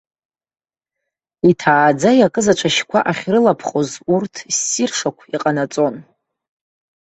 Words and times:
Иҭааӡа 1.49 2.11
иакыз 2.15 2.47
ацәашьқәа 2.51 2.99
ахьрылаԥхоз 3.11 3.89
урҭ 4.13 4.33
ссиршәақәа 4.57 5.25
иҟанаҵон. 5.35 5.95